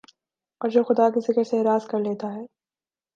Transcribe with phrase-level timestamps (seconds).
[0.61, 2.45] اور جو خدا کے ذکر سے اعراض کر لیتا ہے